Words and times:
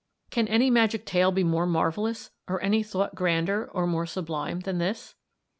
"Can 0.31 0.47
any 0.47 0.71
magic 0.71 1.05
tale 1.05 1.31
be 1.31 1.43
more 1.43 1.67
marvellous, 1.67 2.31
or 2.47 2.59
any 2.63 2.81
thought 2.81 3.13
grander, 3.13 3.69
or 3.71 3.85
more 3.85 4.07
sublime 4.07 4.61
than 4.61 4.79
this? 4.79 5.13